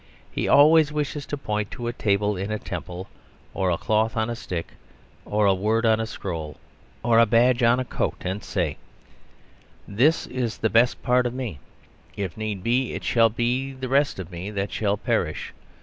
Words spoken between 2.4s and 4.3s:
a temple, or a cloth